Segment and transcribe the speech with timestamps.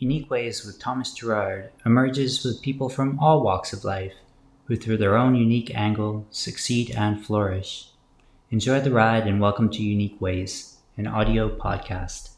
[0.00, 4.14] Unique Ways with Thomas Gerard emerges with people from all walks of life
[4.64, 7.90] who, through their own unique angle, succeed and flourish.
[8.50, 12.30] Enjoy the ride and welcome to Unique Ways, an audio podcast.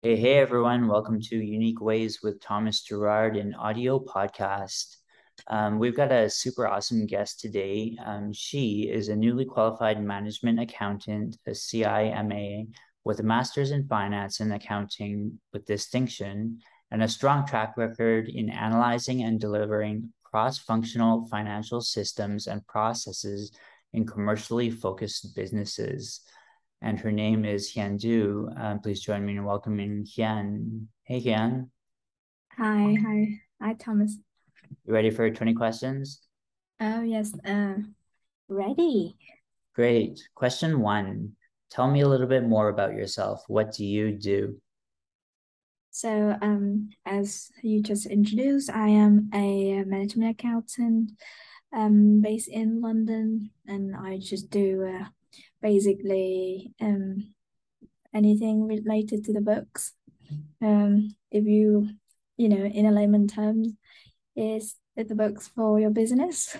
[0.00, 0.88] Hey, hey, everyone.
[0.88, 4.99] Welcome to Unique Ways with Thomas Gerard, an audio podcast.
[5.48, 7.96] Um, we've got a super awesome guest today.
[8.04, 12.64] Um, she is a newly qualified management accountant, a CIMA,
[13.04, 16.58] with a master's in finance and accounting with distinction,
[16.90, 23.52] and a strong track record in analyzing and delivering cross functional financial systems and processes
[23.92, 26.20] in commercially focused businesses.
[26.82, 28.48] And her name is Hien Do.
[28.56, 30.88] Um, please join me in welcoming Hien.
[31.04, 31.70] Hey, Hien.
[32.56, 34.16] Hi, hi, hi, Thomas.
[34.84, 36.20] You ready for 20 questions?
[36.80, 37.32] Oh, yes.
[37.44, 37.94] Um,
[38.48, 39.16] ready.
[39.74, 40.20] Great.
[40.34, 41.36] Question one
[41.70, 43.44] Tell me a little bit more about yourself.
[43.46, 44.60] What do you do?
[45.90, 51.12] So, um, as you just introduced, I am a management accountant
[51.72, 55.06] um, based in London, and I just do uh,
[55.62, 57.34] basically um,
[58.14, 59.92] anything related to the books.
[60.60, 61.88] Um, if you,
[62.36, 63.72] you know, in a layman terms,
[64.40, 66.56] is the books for your business.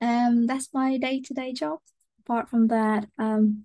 [0.00, 1.78] Um, that's my day-to-day job.
[2.20, 3.64] Apart from that, um,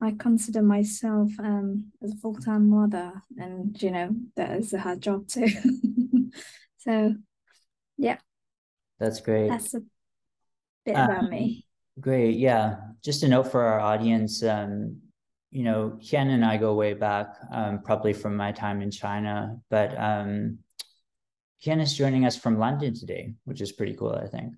[0.00, 5.00] I consider myself um as a full-time mother, and you know that is a hard
[5.00, 5.48] job too.
[6.78, 7.14] so,
[7.96, 8.18] yeah.
[8.98, 9.48] That's great.
[9.48, 9.82] That's a
[10.84, 11.66] bit um, about me.
[11.98, 12.36] Great.
[12.36, 12.76] Yeah.
[13.02, 14.42] Just a note for our audience.
[14.42, 15.00] Um,
[15.50, 19.56] you know, Hien and I go way back, um, probably from my time in China,
[19.68, 20.58] but um,
[21.58, 24.54] Hien is joining us from London today, which is pretty cool, I think.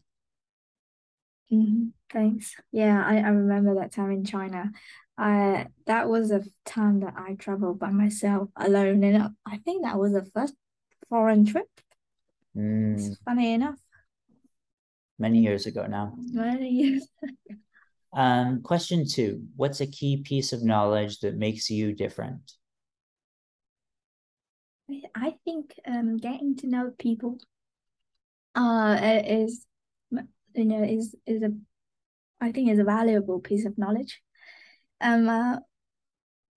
[1.53, 1.89] Mm-hmm.
[2.13, 2.55] Thanks.
[2.70, 4.70] Yeah, I, I remember that time in China.
[5.19, 9.98] I that was a time that I traveled by myself alone, and I think that
[9.98, 10.55] was the first
[11.09, 11.69] foreign trip.
[12.57, 13.17] Mm.
[13.24, 13.79] funny enough.
[15.19, 16.14] Many years ago now.
[16.17, 17.09] Many years.
[18.14, 22.52] Um, question two What's a key piece of knowledge that makes you different?
[25.14, 27.39] I think um, getting to know people
[28.55, 29.67] uh, is,
[30.11, 31.50] you know, is, is a,
[32.40, 34.20] I think is a valuable piece of knowledge.
[35.00, 35.56] Um, uh,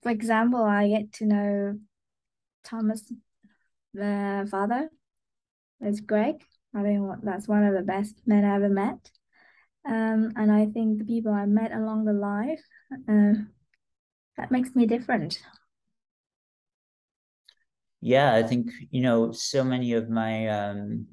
[0.04, 1.80] for example, I get to know
[2.64, 3.12] Thomas,
[3.94, 4.90] the father,
[5.82, 6.44] is Greg.
[6.76, 9.12] I think that's one of the best men I ever met.
[9.86, 12.62] Um, and I think the people I met along the life,
[13.08, 13.34] uh,
[14.38, 15.40] that makes me different.
[18.02, 21.08] Yeah, I think you know so many of my um,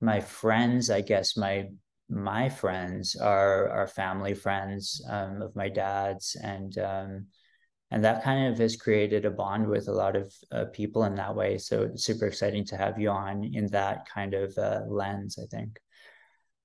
[0.00, 1.68] my friends, I guess my
[2.08, 7.26] my friends are are family friends um, of my dad's, and um,
[7.90, 11.14] and that kind of has created a bond with a lot of uh, people in
[11.16, 11.58] that way.
[11.58, 15.38] So it's super exciting to have you on in that kind of uh, lens.
[15.42, 15.78] I think.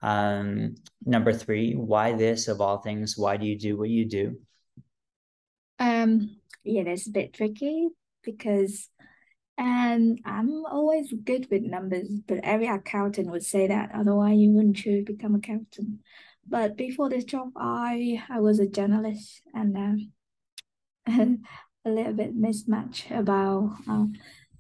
[0.03, 0.75] Um,
[1.05, 3.17] number three, why this of all things?
[3.17, 4.37] Why do you do what you do?
[5.79, 7.87] Um, yeah, that's a bit tricky
[8.21, 8.89] because
[9.57, 13.91] and I'm always good with numbers, but every accountant would say that.
[13.93, 16.01] Otherwise, you wouldn't choose become accountant.
[16.45, 20.09] But before this job, I I was a journalist and
[21.07, 21.13] uh,
[21.85, 24.05] a little bit mismatch about uh,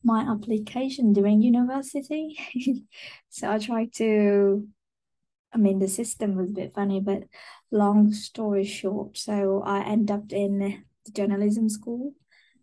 [0.03, 2.37] my application during university.
[3.29, 4.67] so I tried to
[5.53, 7.23] I mean, the system was a bit funny, but
[7.71, 12.13] long story short, so I ended up in the journalism school.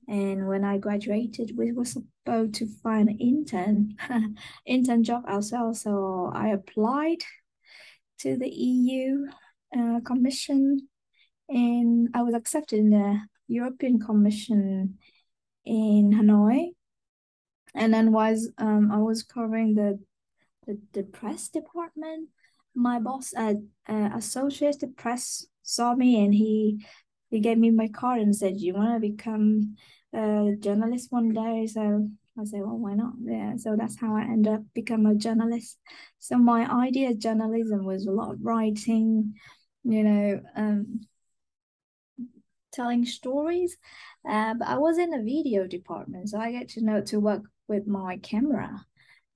[0.09, 3.97] And when I graduated, we were supposed to find an intern,
[4.67, 5.83] intern job ourselves.
[5.83, 7.19] So I applied
[8.21, 9.27] to the EU
[9.77, 10.89] uh, Commission,
[11.49, 14.99] and I was accepted in the European Commission
[15.65, 16.71] in Hanoi.
[17.72, 20.01] And then was um I was covering the
[20.66, 22.31] the, the press department
[22.75, 23.57] my boss at
[23.89, 26.84] uh, Associated Press saw me and he
[27.31, 29.77] he gave me my card and said, "You want to become
[30.13, 32.09] a journalist one day?" So
[32.39, 33.57] I said, "Well, why not?" Yeah.
[33.57, 35.78] So that's how I ended up become a journalist.
[36.19, 39.34] So my idea of journalism was a lot of writing,
[39.84, 41.01] you know, um,
[42.72, 43.77] telling stories.
[44.28, 47.43] Uh, but I was in the video department, so I get to know to work
[47.69, 48.84] with my camera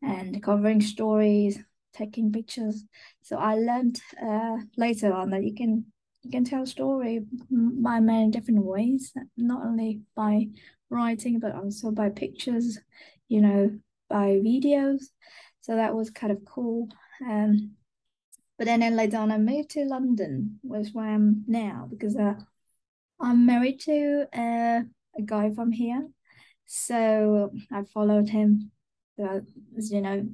[0.02, 1.58] and covering stories,
[1.94, 2.84] taking pictures.
[3.22, 5.86] So I learned uh, later on that you can
[6.22, 7.20] you can tell story
[7.50, 10.48] by many different ways, not only by
[10.90, 12.78] writing but also by pictures,
[13.28, 15.04] you know, by videos.
[15.60, 16.88] So that was kind of cool.
[17.26, 17.72] Um,
[18.56, 22.34] but then, later on, I moved to London, which where I'm now, because uh,
[23.20, 24.82] I'm married to uh,
[25.18, 26.06] a guy from here,
[26.64, 28.70] so I followed him.
[29.18, 30.26] As you know,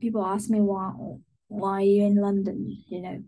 [0.00, 0.92] people ask me why
[1.48, 2.82] why are you in London?
[2.88, 3.22] You know,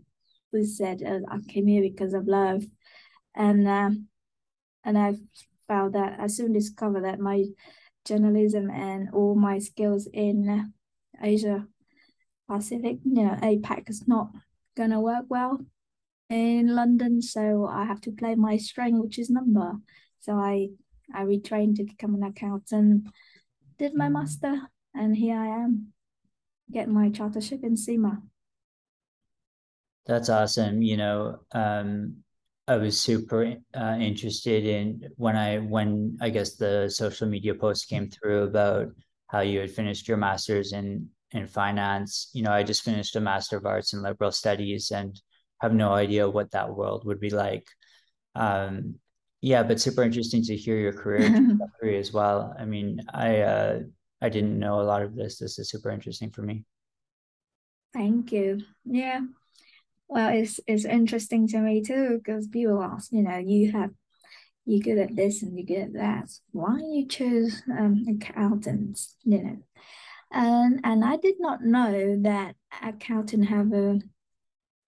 [0.51, 2.63] who said uh, I came here because of love,
[3.35, 3.91] and uh,
[4.83, 5.15] and I
[5.67, 7.45] found that I soon discovered that my
[8.05, 10.71] journalism and all my skills in
[11.21, 11.65] Asia
[12.47, 14.29] Pacific, you know, APAC is not
[14.77, 15.59] gonna work well
[16.29, 19.73] in London, so I have to play my string, which is number.
[20.21, 20.69] So I
[21.13, 23.07] I retrained to become an accountant,
[23.77, 24.61] did my master,
[24.93, 25.93] and here I am,
[26.71, 28.21] getting my chartership in CIMA.
[30.05, 30.81] That's awesome.
[30.81, 32.17] You know, um,
[32.67, 37.89] I was super uh, interested in when I when I guess the social media post
[37.89, 38.87] came through about
[39.27, 42.29] how you had finished your master's in in finance.
[42.33, 45.19] You know, I just finished a master of arts in liberal studies and
[45.61, 47.67] have no idea what that world would be like.
[48.35, 48.95] Um,
[49.41, 52.55] yeah, but super interesting to hear your career trajectory as well.
[52.57, 53.79] I mean, I uh,
[54.21, 55.37] I didn't know a lot of this.
[55.39, 56.65] This is super interesting for me.
[57.93, 58.61] Thank you.
[58.83, 59.21] Yeah.
[60.07, 63.91] Well, it's it's interesting to me too because people ask, you know, you have
[64.65, 66.29] you're good at this and you're good at that.
[66.51, 69.57] Why you choose um accountants, you know?
[70.31, 73.99] And and I did not know that accountant have a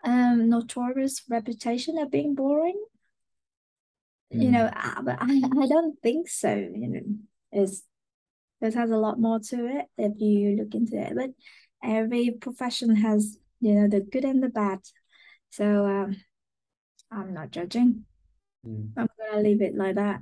[0.03, 2.83] um notorious reputation of being boring.
[4.33, 4.43] Mm.
[4.43, 4.69] You know,
[5.03, 6.53] but I, I don't think so.
[6.53, 7.01] You know,
[7.51, 7.83] it's
[8.61, 11.13] this has a lot more to it if you look into it.
[11.15, 11.31] But
[11.83, 14.79] every profession has, you know, the good and the bad.
[15.51, 16.17] So um,
[17.11, 18.05] I'm not judging.
[18.65, 18.91] Mm.
[18.97, 20.21] I'm gonna leave it like that.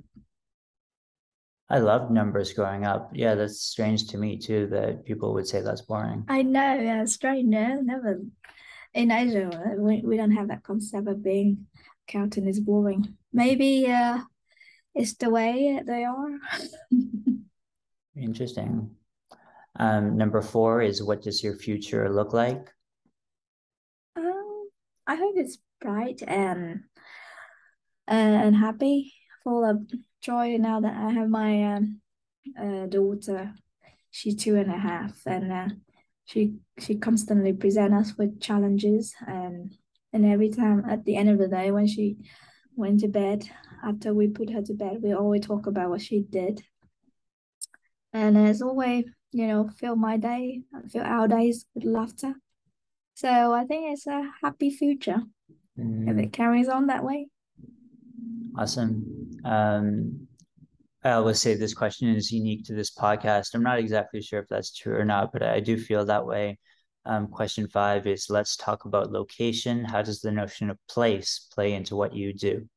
[1.69, 3.09] I loved numbers growing up.
[3.13, 6.25] Yeah, that's strange to me too that people would say that's boring.
[6.27, 7.47] I know, yeah, strange.
[7.47, 8.21] No, never
[8.93, 11.67] in Asia we, we don't have that concept of being
[12.07, 13.15] counting is boring.
[13.33, 14.19] Maybe uh
[14.93, 16.39] it's the way they are.
[18.15, 18.91] Interesting.
[19.77, 22.71] Um, number four is what does your future look like?
[24.15, 24.69] Um,
[25.05, 26.83] I hope it's bright and
[28.07, 29.13] uh, and happy,
[29.43, 29.81] full of
[30.21, 32.01] joy now that I have my um,
[32.57, 33.53] uh, daughter.
[34.11, 35.67] She's two and a half, and uh,
[36.23, 39.75] she she constantly presents us with challenges, and
[40.13, 42.17] and every time at the end of the day when she
[42.77, 43.43] went to bed,
[43.83, 46.63] after we put her to bed, we always talk about what she did
[48.15, 49.03] and as always,
[49.33, 52.33] you know, fill my day, and fill our days with laughter.
[53.15, 55.21] So I think it's a happy future
[55.77, 56.09] mm.
[56.09, 56.33] if it mm.
[56.33, 57.27] carries on that way.
[58.57, 59.31] Awesome.
[59.43, 60.27] Um,
[61.03, 63.53] I always say this question is unique to this podcast.
[63.53, 66.57] I'm not exactly sure if that's true or not, but I do feel that way.
[67.05, 69.83] Um, question five is let's talk about location.
[69.83, 72.67] How does the notion of place play into what you do?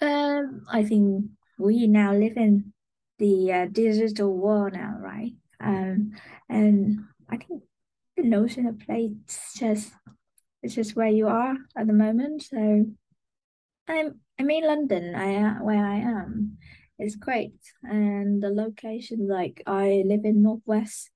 [0.00, 1.24] Um, I think
[1.56, 2.72] we now live in
[3.18, 5.32] the uh, digital world now, right?
[5.60, 6.12] Um,
[6.48, 7.62] and I think
[8.16, 9.92] the notion of place just
[10.62, 12.42] it's just where you are at the moment.
[12.42, 12.86] So
[13.88, 15.14] I'm I'm in London.
[15.14, 16.58] I where I am.
[16.98, 17.54] It's great,
[17.84, 21.10] and the location like I live in northwest,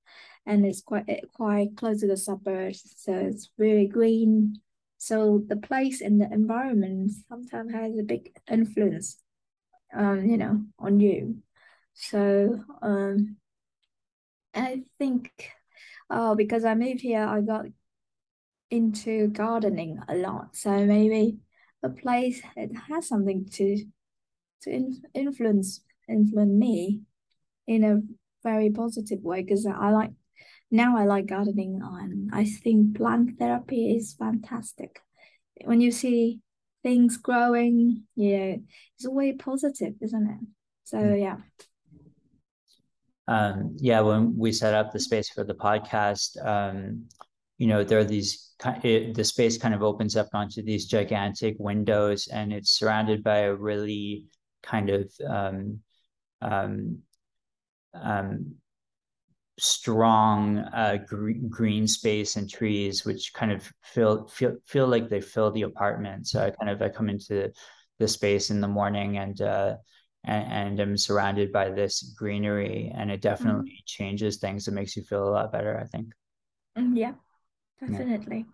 [0.45, 4.61] and it's quite quite close to the suburbs, so it's very green.
[4.97, 9.17] So the place and the environment sometimes has a big influence,
[9.93, 11.43] um, you know, on you.
[11.93, 13.37] So um,
[14.53, 15.31] I think
[16.09, 17.65] oh because I moved here, I got
[18.69, 20.55] into gardening a lot.
[20.55, 21.37] So maybe
[21.83, 23.85] a place it has something to
[24.61, 27.01] to in, influence influence me
[27.67, 28.01] in a
[28.43, 30.11] very positive way because I like
[30.71, 34.99] now I like gardening and I think plant therapy is fantastic.
[35.63, 36.39] When you see
[36.81, 38.55] things growing, yeah,
[38.95, 40.47] it's always positive, isn't it?
[40.83, 41.21] So mm.
[41.21, 41.37] yeah
[43.27, 47.05] um, yeah, when we set up the space for the podcast, um,
[47.57, 48.53] you know, there are these,
[48.83, 53.39] it, the space kind of opens up onto these gigantic windows and it's surrounded by
[53.39, 54.25] a really
[54.61, 55.79] kind of um,
[56.41, 56.99] um,
[57.93, 58.55] um,
[59.59, 60.97] strong uh,
[61.49, 66.27] green, space and trees, which kind of feel, feel, feel like they fill the apartment.
[66.27, 67.51] So I kind of, I come into
[67.99, 69.75] the space in the morning and, uh,
[70.25, 73.85] and, and I'm surrounded by this greenery and it definitely mm.
[73.85, 74.67] changes things.
[74.67, 76.13] It makes you feel a lot better, I think.
[76.77, 77.13] Mm, yeah,
[77.79, 78.45] definitely.
[78.47, 78.53] Yeah.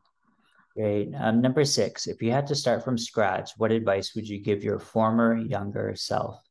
[0.75, 1.09] Great.
[1.17, 4.63] Um, number six, if you had to start from scratch, what advice would you give
[4.63, 6.41] your former younger self?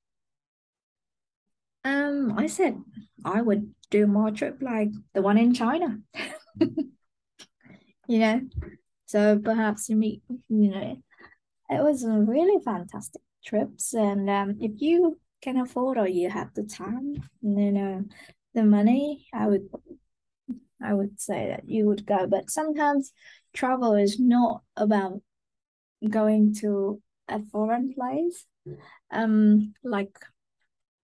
[1.84, 2.76] Um, I said
[3.24, 5.98] I would do more trip like the one in China.
[6.60, 8.40] you know,
[9.06, 11.02] so perhaps you meet, you know,
[11.70, 16.64] it was really fantastic trips, and um, if you can afford or you have the
[16.64, 18.04] time, you know,
[18.54, 19.68] the money, I would,
[20.82, 22.26] I would say that you would go.
[22.26, 23.12] But sometimes
[23.54, 25.22] travel is not about
[26.08, 28.44] going to a foreign place.
[29.10, 30.16] Um, like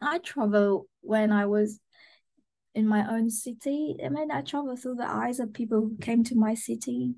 [0.01, 1.79] I travel when I was
[2.73, 3.95] in my own city.
[4.03, 7.15] I mean, I travel through the eyes of people who came to my city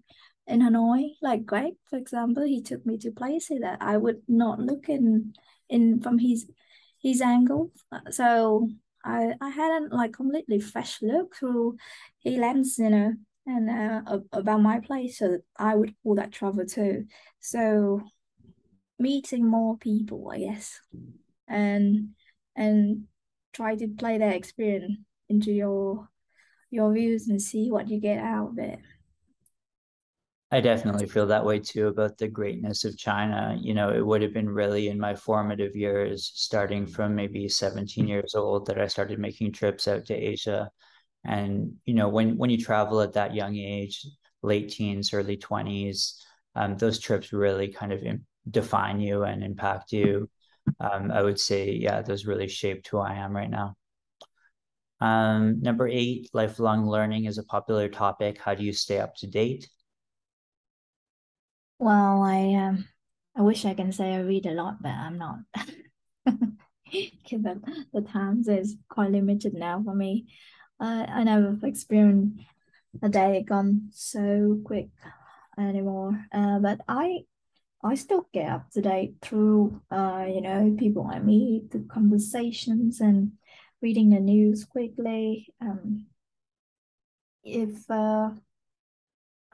[0.48, 1.16] in Hanoi.
[1.22, 5.34] Like Greg, for example, he took me to places that I would not look in
[5.70, 6.48] in from his
[7.02, 7.72] his angle.
[8.12, 8.70] So
[9.04, 11.78] I I had a like completely fresh look through
[12.20, 13.14] his lens, you know,
[13.46, 15.20] and uh, about my place.
[15.20, 17.06] So I would call that travel too.
[17.40, 18.02] So
[19.00, 20.80] meeting more people, I guess,
[21.48, 22.10] and
[22.56, 23.08] and
[23.54, 24.98] try to play that experience
[25.30, 26.10] into your
[26.72, 28.80] your views and see what you get out of it.
[30.56, 33.58] I definitely feel that way too about the greatness of China.
[33.60, 38.08] You know, it would have been really in my formative years, starting from maybe 17
[38.08, 40.72] years old, that I started making trips out to Asia.
[41.26, 44.08] And, you know, when, when you travel at that young age,
[44.44, 46.24] late teens, early 20s,
[46.56, 48.02] um, those trips really kind of
[48.50, 50.30] define you and impact you.
[50.80, 53.76] Um, I would say, yeah, those really shaped who I am right now.
[55.02, 58.38] Um, number eight, lifelong learning is a popular topic.
[58.38, 59.68] How do you stay up to date?
[61.80, 62.88] Well, I um,
[63.36, 65.40] I wish I can say I read a lot, but I'm not.
[67.26, 67.64] Given
[67.94, 70.28] the times is quite limited now for me.
[70.80, 72.40] Uh, I never experienced
[73.04, 74.90] a day gone so quick
[75.60, 76.26] anymore.
[76.34, 77.26] Uh, but I
[77.84, 83.02] I still get up to date through uh, you know, people I meet, the conversations
[83.02, 83.34] and
[83.82, 85.54] reading the news quickly.
[85.62, 86.08] Um,
[87.44, 88.32] if uh,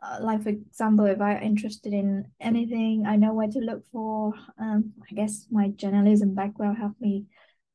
[0.02, 4.34] uh, like for example, if I'm interested in anything, I know where to look for.
[4.60, 7.26] Um, I guess my journalism background helped me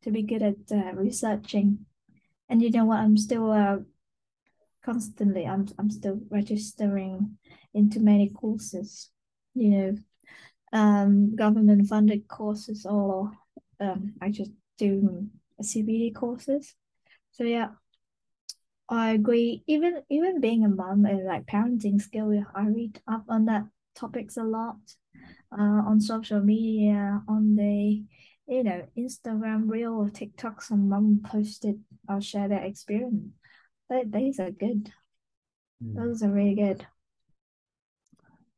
[0.02, 1.86] to be good at uh, researching.
[2.48, 2.98] And you know what?
[2.98, 3.78] I'm still uh,
[4.84, 5.46] constantly.
[5.46, 7.38] I'm I'm still registering
[7.74, 9.10] into many courses.
[9.54, 9.96] You know,
[10.72, 13.30] um, government funded courses or
[13.80, 15.28] um, I just do
[15.62, 16.74] CPD courses.
[17.32, 17.68] So yeah,
[18.88, 19.64] I agree.
[19.66, 23.64] Even even being a mom and like parenting skill, I read up on that
[23.94, 24.76] topics a lot.
[25.50, 28.04] Uh, on social media, on the
[28.46, 33.32] you know Instagram reel or TikTok, some mom posted I'll share their experience.
[33.88, 34.92] That these are good.
[35.82, 35.96] Mm.
[35.96, 36.86] Those are really good.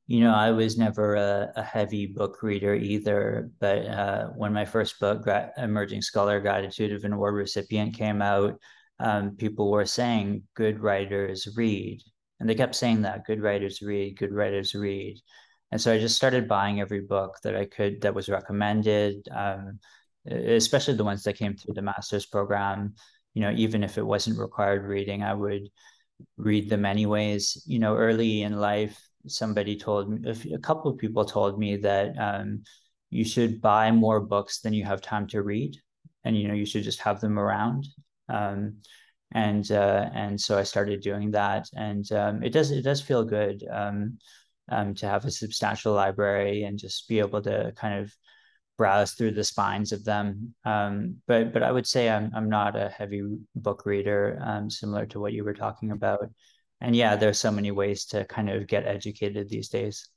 [0.06, 4.64] You know, I was never a, a heavy book reader either, but uh, when my
[4.64, 8.58] first book, Emerging Scholar Gratitude of an Award Recipient, came out,
[9.00, 12.00] um, people were saying good writers read.
[12.40, 15.20] And they kept saying that good writers read, good writers read.
[15.70, 19.78] And so I just started buying every book that I could that was recommended, um,
[20.30, 22.94] especially the ones that came through the master's program.
[23.34, 25.68] You know, even if it wasn't required reading, I would
[26.36, 27.64] read them anyways.
[27.66, 32.16] You know, early in life, somebody told me, a couple of people told me that
[32.18, 32.62] um,
[33.10, 35.76] you should buy more books than you have time to read.
[36.24, 37.86] And, you know, you should just have them around.
[38.28, 38.78] Um,
[39.32, 43.24] and uh, and so I started doing that, and um, it does it does feel
[43.24, 44.18] good um,
[44.70, 48.12] um, to have a substantial library and just be able to kind of
[48.78, 50.54] browse through the spines of them.
[50.64, 53.22] Um, but but I would say I'm I'm not a heavy
[53.54, 56.30] book reader, um, similar to what you were talking about.
[56.80, 60.08] And yeah, there's so many ways to kind of get educated these days.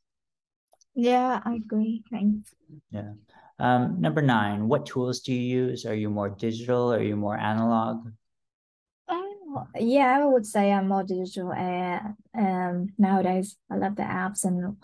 [0.94, 2.04] Yeah, I agree.
[2.12, 2.54] Thanks.
[2.92, 3.14] Yeah.
[3.62, 5.86] Um, number nine, what tools do you use?
[5.86, 6.92] Are you more digital?
[6.92, 8.08] Are you more analog?
[9.08, 11.52] Oh, yeah, I would say I'm more digital.
[11.52, 12.00] Uh,
[12.36, 14.78] um, nowadays, I love the apps and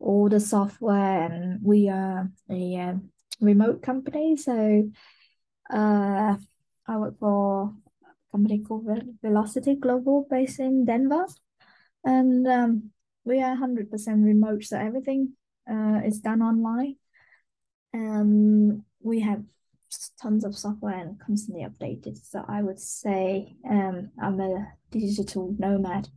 [0.00, 2.94] all the software, and we are a uh,
[3.40, 4.90] remote company, so
[5.70, 6.34] uh,
[6.88, 8.88] I work for a company called
[9.22, 11.26] Velocity Global, based in Denver,
[12.02, 12.90] and um,
[13.24, 15.34] we are hundred percent remote, so everything
[15.70, 16.96] uh, is done online.
[17.96, 19.42] Um, we have
[20.20, 22.18] tons of software and constantly updated.
[22.22, 26.08] So I would say um, I'm a digital nomad,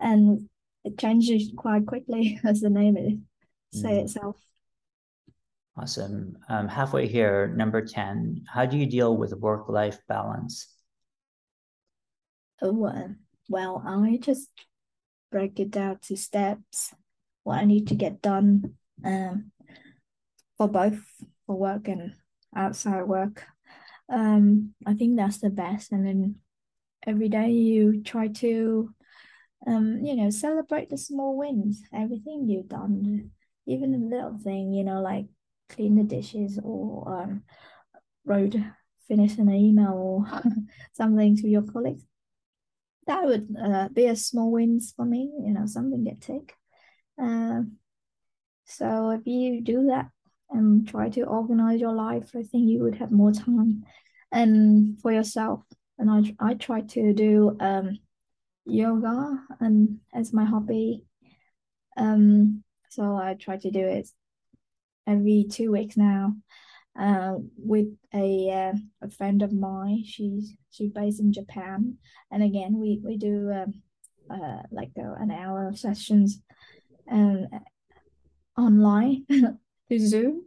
[0.00, 0.48] and
[0.84, 3.14] it changes quite quickly, as the name is
[3.80, 4.02] say mm.
[4.02, 4.36] itself.
[5.76, 6.36] Awesome.
[6.48, 10.74] Um, halfway here, number 10, how do you deal with work life balance?
[12.60, 13.08] Oh, uh,
[13.48, 14.48] well, I just
[15.30, 16.92] break it down to steps,
[17.44, 18.74] what I need to get done.
[19.04, 19.52] Um,
[20.58, 21.00] for both
[21.46, 22.12] for work and
[22.54, 23.46] outside work.
[24.12, 25.92] Um, I think that's the best.
[25.92, 26.36] And then
[27.06, 28.92] every day you try to,
[29.66, 33.30] um, you know, celebrate the small wins, everything you've done.
[33.66, 35.26] even a little thing, you know, like
[35.68, 37.42] clean the dishes or um,
[38.24, 38.56] wrote
[39.06, 40.42] finish an email or
[40.92, 42.04] something to your colleagues.
[43.06, 46.54] That would uh, be a small wins for me, you know, something get tick.
[47.18, 47.78] Um,
[48.64, 50.10] so if you do that
[50.50, 53.84] and try to organize your life, I think you would have more time
[54.32, 55.62] and for yourself.
[55.98, 57.98] And I I try to do um
[58.64, 61.04] yoga and as my hobby.
[61.96, 64.08] Um, so I try to do it
[65.06, 66.34] every two weeks now.
[66.98, 70.02] Uh, with a uh, a friend of mine.
[70.04, 71.96] She's she's based in Japan,
[72.32, 73.82] and again we we do um,
[74.28, 76.42] uh, like uh, an hour of sessions,
[77.08, 77.46] um,
[78.56, 79.26] online
[79.88, 80.46] through Zoom,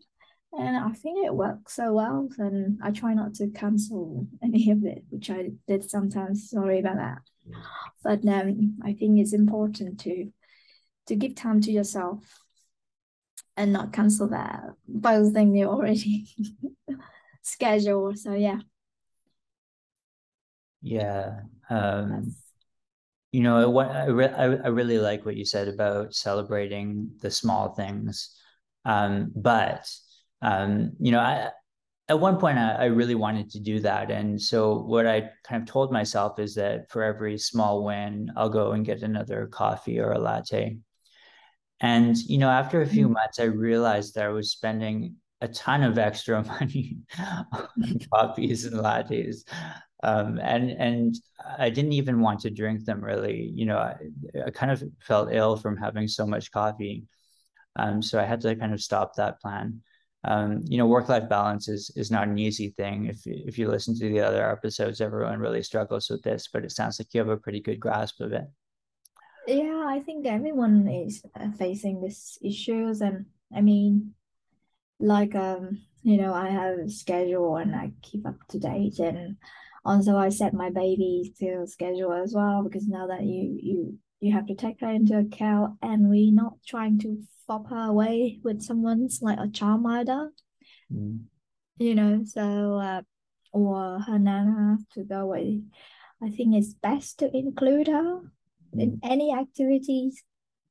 [0.54, 2.30] and I think it works so well.
[2.38, 6.50] And I try not to cancel any of it, which I did sometimes.
[6.50, 7.20] Sorry about that,
[8.04, 10.32] but um, I think it's important to
[11.08, 12.24] to give time to yourself
[13.58, 16.28] and not cancel that both thing you already
[17.42, 18.18] scheduled.
[18.18, 18.60] So yeah.
[20.82, 21.42] Yeah.
[21.70, 22.36] Um,
[23.32, 27.74] you know, what I, re- I really like what you said about celebrating the small
[27.74, 28.36] things.
[28.86, 29.88] Um, but
[30.42, 31.52] um, you know, I
[32.10, 34.12] at one point I, I really wanted to do that.
[34.12, 38.50] And so what I kind of told myself is that for every small win, I'll
[38.50, 40.78] go and get another coffee or a latte.
[41.80, 43.14] And, you know, after a few mm-hmm.
[43.14, 48.76] months, I realized that I was spending a ton of extra money on coffees and
[48.76, 49.44] lattes.
[50.04, 51.16] Um, and and
[51.60, 53.52] I didn't even want to drink them really.
[53.54, 53.96] You know, I,
[54.48, 57.06] I kind of felt ill from having so much coffee.
[57.76, 59.82] Um, so I had to kind of stop that plan.
[60.24, 63.08] Um, you know, work-life balance is is not an easy thing.
[63.08, 66.72] If if you listen to the other episodes, everyone really struggles with this, but it
[66.72, 68.46] sounds like you have a pretty good grasp of it.
[69.48, 71.24] Yeah, I think everyone is
[71.58, 74.14] facing these issues, and I mean,
[75.00, 79.38] like um, you know, I have a schedule and I keep up to date, and
[79.84, 84.34] also I set my baby to schedule as well because now that you you you
[84.34, 87.18] have to take her into account, and we're not trying to
[87.52, 89.84] fob her away with someone's like a child.
[90.92, 91.26] Mm.
[91.78, 93.02] You know, so uh,
[93.52, 95.64] or her nana to go away.
[96.24, 98.22] I think it's best to include her
[98.74, 100.24] in any activities,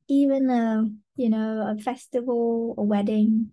[0.09, 3.53] even a you know a festival, a wedding,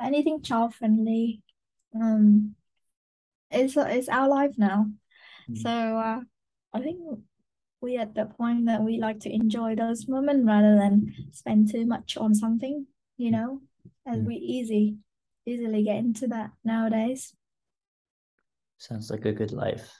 [0.00, 1.42] anything child friendly.
[1.94, 2.54] Um,
[3.50, 4.86] it's it's our life now,
[5.50, 5.58] mm.
[5.58, 6.20] so uh,
[6.72, 7.00] I think
[7.80, 11.86] we at the point that we like to enjoy those moments rather than spend too
[11.86, 12.86] much on something.
[13.16, 13.60] You know,
[14.06, 14.26] as mm.
[14.26, 14.96] we easy
[15.46, 17.34] easily get into that nowadays.
[18.78, 19.90] Sounds like a good life.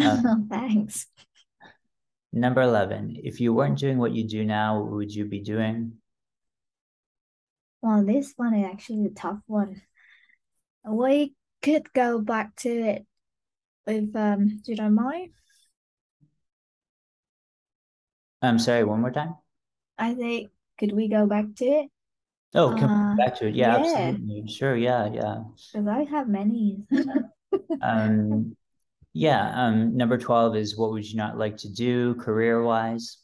[0.00, 1.06] Um, Thanks.
[2.32, 5.92] Number 11, if you weren't doing what you do now, what would you be doing?
[7.80, 9.82] Well, this one is actually a tough one.
[10.84, 13.06] We could go back to it
[13.86, 15.30] with, um, do you don't mind?
[18.48, 19.34] I'm sorry, one more time?
[19.98, 21.90] I think, could we go back to it?
[22.54, 23.54] Oh, come uh, back to it.
[23.54, 24.48] Yeah, yeah, absolutely.
[24.48, 25.42] Sure, yeah, yeah.
[25.72, 26.82] Because I have many.
[27.82, 28.56] um,
[29.12, 29.52] yeah.
[29.54, 33.18] Um, number 12 is what would you not like to do career wise?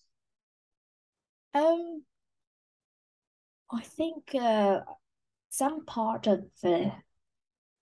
[1.54, 2.02] Um,
[3.72, 4.80] I think uh,
[5.48, 6.92] some part of the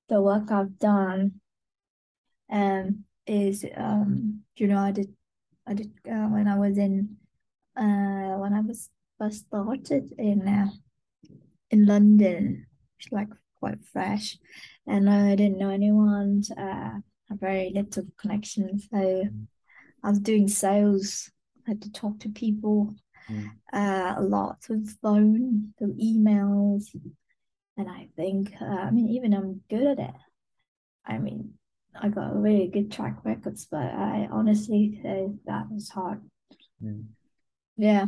[0.08, 1.40] the work I've done
[2.50, 5.14] um is um you know I did
[5.66, 7.16] I did uh, when I was in
[7.78, 10.70] uh when I was first started in uh,
[11.70, 12.66] in London
[12.98, 13.28] it's like
[13.60, 14.36] quite fresh
[14.86, 16.98] and I didn't know anyone uh
[17.30, 18.78] a very little connection.
[18.78, 19.28] So.
[20.02, 21.30] I was doing sales,
[21.66, 22.94] I had to talk to people
[23.28, 23.50] mm.
[23.72, 26.84] uh, a lot with phone, through emails.
[27.76, 30.14] And I think, uh, I mean, even I'm good at it.
[31.06, 31.54] I mean,
[32.00, 36.22] I got a really good track records, but I honestly say that was hard.
[36.82, 37.06] Mm.
[37.78, 38.06] Yeah.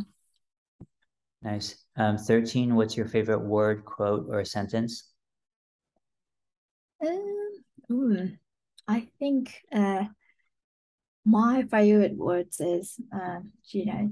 [1.41, 1.83] Nice.
[1.95, 5.11] Um, 13, what's your favorite word, quote, or sentence?
[7.01, 8.37] Um,
[8.87, 10.05] I think uh,
[11.25, 14.11] my favorite words is, uh, you know,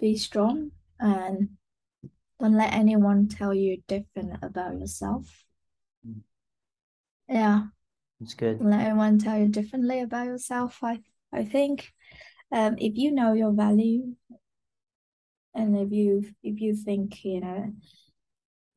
[0.00, 1.50] be strong and
[2.40, 5.44] don't let anyone tell you different about yourself.
[6.06, 6.22] Mm.
[7.28, 7.66] Yeah.
[8.20, 8.58] It's good.
[8.58, 10.78] Don't let anyone tell you differently about yourself.
[10.82, 11.00] I
[11.32, 11.92] I think
[12.52, 14.14] um, if you know your value
[15.54, 17.72] and if you if you think, you know,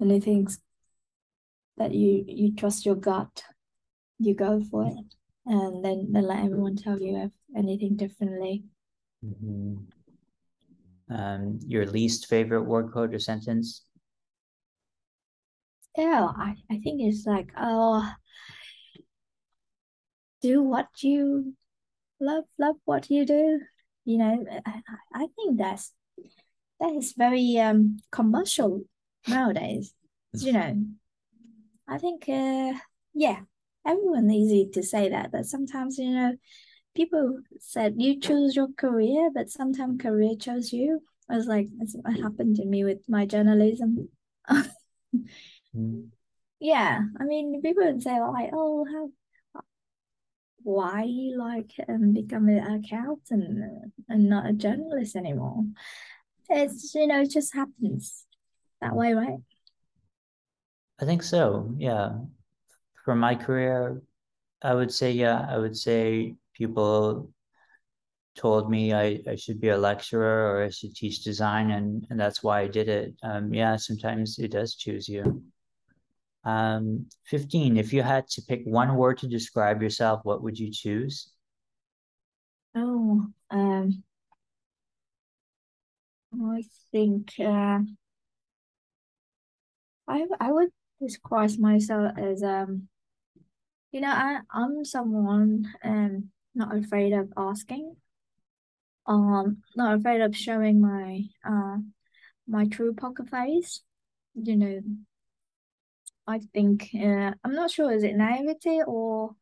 [0.01, 0.59] anything's
[1.77, 3.43] that you you trust your gut,
[4.19, 5.05] you go for it,
[5.45, 8.63] and then then let everyone tell you if anything differently.
[9.25, 9.75] Mm-hmm.
[11.09, 13.83] um, your least favorite word quote or sentence?
[15.97, 18.11] Yeah, I, I think it's like, oh,
[20.41, 21.55] do what you
[22.19, 23.59] love, love what you do.
[24.05, 24.81] You know, I,
[25.13, 25.91] I think that's
[26.79, 28.83] that is very um commercial
[29.27, 29.93] nowadays.
[30.33, 30.85] You know,
[31.87, 32.73] I think uh
[33.13, 33.39] yeah,
[33.85, 36.35] everyone easy to say that, but sometimes you know,
[36.95, 41.01] people said you choose your career, but sometimes career chose you.
[41.29, 44.09] I was like, that's what happened to me with my journalism.
[45.75, 46.09] mm.
[46.59, 49.09] Yeah, I mean, people would say like, oh, how
[50.65, 55.63] why you like um, become an accountant and not a journalist anymore.
[56.49, 58.25] It's you know, it just happens
[58.81, 59.37] that way, right?
[60.99, 61.71] I think so.
[61.77, 62.17] Yeah.
[63.03, 64.01] For my career,
[64.63, 65.45] I would say yeah.
[65.47, 67.29] I would say people
[68.35, 72.19] told me I, I should be a lecturer or I should teach design and, and
[72.19, 73.13] that's why I did it.
[73.21, 75.43] Um, yeah, sometimes it does choose you.
[76.45, 80.71] Um, 15, if you had to pick one word to describe yourself, what would you
[80.71, 81.31] choose?
[82.75, 84.03] Oh, um,
[86.33, 87.79] I think uh,
[90.07, 92.89] I I would describe myself as um,
[93.91, 97.95] you know, I I'm someone um not afraid of asking,
[99.07, 101.77] um, not afraid of showing my uh
[102.47, 103.81] my true poker face.
[104.35, 104.81] You know,
[106.27, 109.35] I think uh, I'm not sure is it naivety or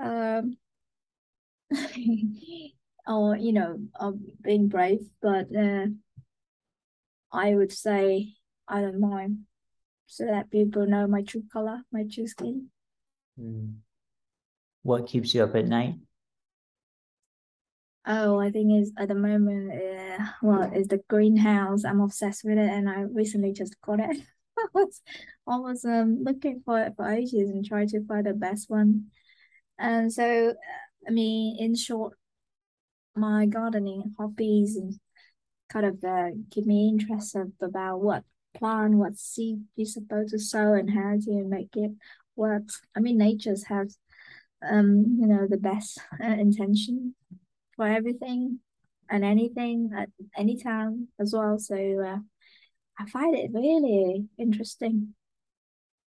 [0.00, 0.56] um
[3.06, 5.86] or you know of being brave, but uh,
[7.32, 8.34] I would say
[8.66, 9.40] I don't mind
[10.06, 12.68] so that people know my true color, my true skin.
[13.40, 13.76] Mm.
[14.82, 15.94] What keeps you up at night?
[18.06, 21.84] Oh, I think is at the moment, uh, well, it's the greenhouse.
[21.84, 24.18] I'm obsessed with it, and I recently just got it.
[24.74, 25.02] Was,
[25.46, 29.06] I was um looking for it for ages and trying to find the best one.
[29.78, 30.54] And so,
[31.06, 32.14] I mean, in short,
[33.16, 34.98] my gardening hobbies and
[35.68, 38.24] kind of uh, give me interest of about what
[38.54, 41.92] plant, what seed you're supposed to sow, and how to make it
[42.36, 42.64] work.
[42.96, 43.98] I mean, nature's has,
[44.68, 47.14] um, you know, the best uh, intention
[47.76, 48.60] for everything
[49.10, 51.58] and anything at any time as well.
[51.58, 52.18] So uh,
[52.98, 55.14] I find it really interesting.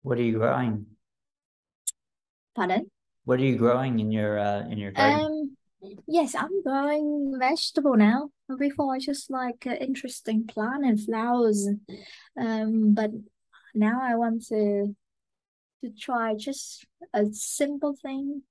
[0.02, 0.86] What are you growing?
[2.54, 2.90] Pardon?
[3.24, 5.56] What are you growing in your uh, in your garden?
[5.82, 8.30] Um, yes, I'm growing vegetable now.
[8.58, 11.68] Before I just like uh, interesting plant and flowers,
[12.38, 13.10] um, but
[13.74, 14.96] now I want to
[15.82, 18.42] to try just a simple thing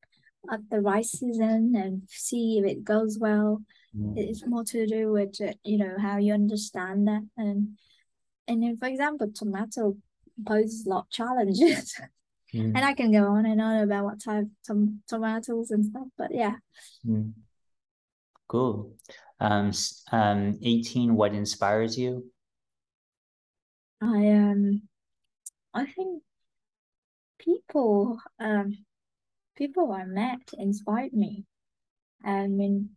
[0.51, 3.61] at the right season and see if it goes well.
[3.95, 4.17] Mm.
[4.17, 7.77] It's more to do with uh, you know how you understand that and
[8.49, 9.95] and then, for example, tomato
[10.45, 11.99] poses a lot of challenges.
[12.51, 12.73] Mm.
[12.75, 16.33] and I can go on and on about what type of tomatoes and stuff, but
[16.33, 16.55] yeah.
[17.05, 17.33] Mm.
[18.47, 18.95] Cool.
[19.39, 19.71] Um,
[20.11, 22.25] um, 18, what inspires you?
[24.01, 24.81] I um
[25.73, 26.23] I think
[27.37, 28.77] people um
[29.55, 31.45] people I met inspired me.
[32.23, 32.91] I mean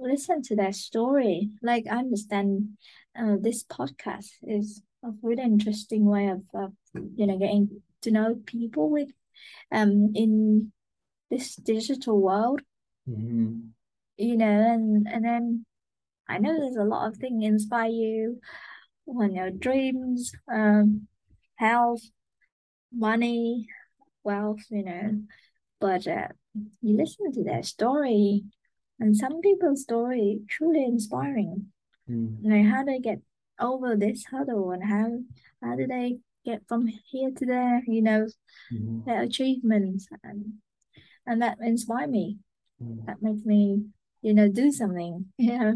[0.00, 1.50] listen to that story.
[1.62, 2.76] Like I understand
[3.18, 8.36] uh, this podcast is a really interesting way of, of you know getting to know
[8.46, 9.08] people with
[9.72, 10.72] um in
[11.30, 12.62] this digital world.
[13.08, 13.60] Mm-hmm.
[14.16, 15.66] You know, and and then
[16.28, 18.40] I know there's a lot of things inspire you
[19.08, 21.08] on your dreams, um,
[21.56, 22.02] health,
[22.92, 23.66] money,
[24.22, 25.22] wealth, you know.
[25.80, 26.28] But uh,
[26.82, 28.44] you listen to their story,
[29.00, 31.66] and some people's story truly inspiring.
[32.08, 32.38] Mm.
[32.44, 33.20] Like how they get
[33.58, 35.18] over this hurdle and how
[35.62, 38.26] how do they get from here to there, you know,
[38.72, 39.04] mm.
[39.04, 40.54] their achievements and
[41.26, 42.38] and that inspire me.
[42.82, 43.06] Mm.
[43.06, 43.84] That makes me,
[44.22, 45.26] you know, do something.
[45.38, 45.74] Yeah.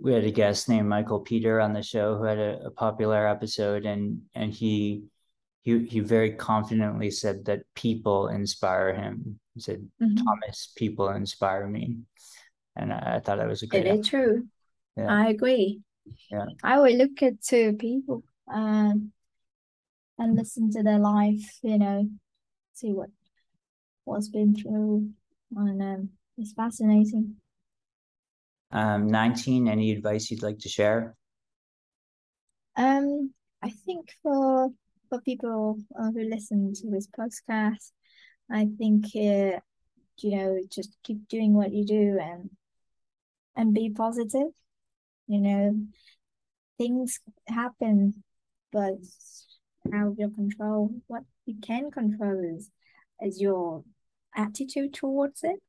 [0.00, 3.24] We had a guest named Michael Peter on the show who had a, a popular
[3.28, 5.04] episode and and he
[5.62, 9.38] he he very confidently said that people inspire him.
[9.54, 10.24] He said, mm-hmm.
[10.24, 11.98] "Thomas, people inspire me,"
[12.76, 13.86] and I, I thought that was a great.
[13.86, 14.46] It is true.
[14.96, 15.06] Yeah.
[15.08, 15.80] I agree.
[16.30, 19.12] Yeah, I would look at to people um,
[20.18, 21.58] and listen to their life.
[21.62, 22.08] You know,
[22.74, 23.10] see what
[24.04, 25.10] what's been through,
[25.54, 27.36] and um, it's fascinating.
[28.70, 29.68] Um, nineteen.
[29.68, 31.14] Any advice you'd like to share?
[32.76, 34.70] Um, I think for
[35.08, 37.92] for people uh, who listen to this podcast.
[38.52, 39.58] I think uh,
[40.18, 42.50] you know just keep doing what you do and
[43.56, 44.48] and be positive.
[45.26, 45.86] you know,
[46.78, 48.22] things happen,
[48.70, 48.94] but
[49.94, 50.90] out of your control.
[51.06, 52.70] What you can control is,
[53.20, 53.84] is your
[54.34, 55.60] attitude towards it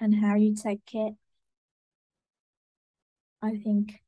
[0.00, 1.14] and how you take it.
[3.42, 4.02] I think,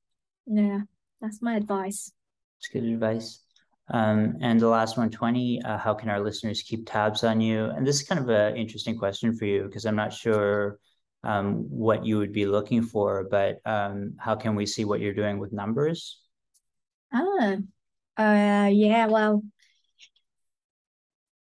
[0.46, 0.80] yeah,
[1.20, 2.12] that's my advice.
[2.58, 3.40] It's good advice.
[3.88, 7.66] Um, and the last one, 20, uh, how can our listeners keep tabs on you?
[7.66, 10.78] And this is kind of an interesting question for you because I'm not sure
[11.24, 15.14] um, what you would be looking for, but um, how can we see what you're
[15.14, 16.20] doing with numbers?
[17.12, 17.56] Ah,
[18.16, 19.42] uh, yeah, well,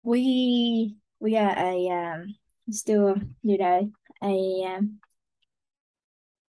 [0.03, 2.35] we we are a um
[2.69, 3.91] still, you know,
[4.23, 4.99] a um,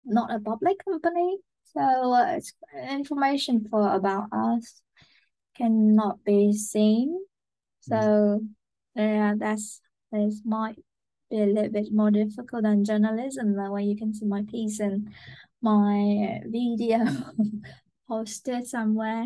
[0.06, 2.54] not a public company, so uh, it's
[2.90, 4.82] information for about us
[5.58, 7.20] cannot be seen.
[7.82, 8.42] So
[8.96, 10.78] yeah, that's this might
[11.30, 15.10] be a little bit more difficult than journalism, where you can see my piece and
[15.62, 17.06] my video
[18.10, 19.26] posted somewhere.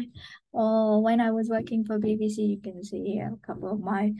[0.54, 4.14] Or when I was working for BBC, you can see a couple of my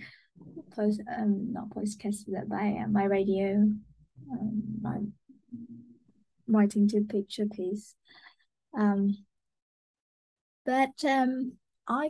[0.76, 3.66] post um not podcasts but by uh, my radio
[4.32, 5.00] um, my
[6.48, 7.96] writing to picture piece
[8.78, 9.16] um
[10.66, 11.54] but um
[11.88, 12.10] I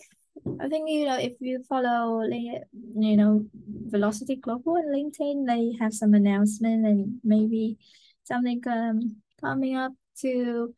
[0.59, 3.45] I think you know if you follow you know
[3.87, 7.77] Velocity Global and LinkedIn they have some announcement and maybe
[8.23, 10.73] something um coming up to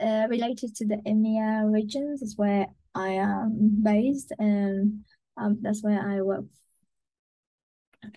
[0.00, 2.22] uh, related to the EMEA regions.
[2.22, 5.04] Is where I am based and
[5.36, 6.44] um that's where I work.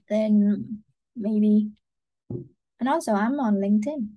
[0.09, 0.83] Then
[1.15, 1.69] maybe
[2.79, 4.09] and also I'm on LinkedIn.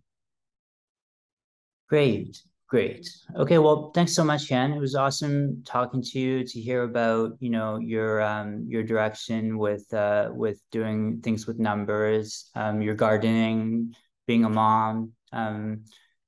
[1.89, 3.09] Great, great.
[3.37, 4.73] Okay, well, thanks so much, Ken.
[4.73, 9.59] It was awesome talking to you to hear about you know your um your direction
[9.59, 13.95] with uh with doing things with numbers, um your gardening,
[14.27, 15.85] being a mom, um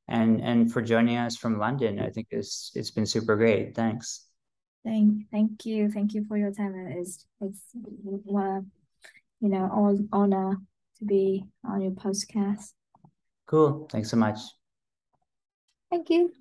[0.08, 2.00] and and for joining us from London.
[2.00, 3.74] I think it's it's been super great.
[3.74, 4.26] Thanks.
[4.84, 5.90] Thank thank you.
[5.90, 6.74] Thank you for your time.
[6.96, 8.60] It's it's uh,
[9.40, 10.56] you know, all honor
[10.98, 12.72] to be on your podcast.
[13.46, 13.88] Cool.
[13.90, 14.38] Thanks so much.
[15.90, 16.32] Thank you.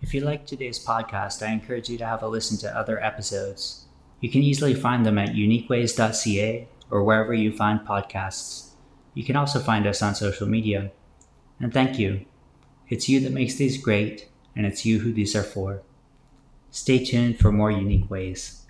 [0.00, 3.86] If you like today's podcast, I encourage you to have a listen to other episodes.
[4.20, 8.70] You can easily find them at uniqueways.ca or wherever you find podcasts.
[9.14, 10.92] You can also find us on social media.
[11.60, 12.26] And thank you.
[12.88, 15.82] It's you that makes these great, and it's you who these are for.
[16.70, 18.66] Stay tuned for more unique ways.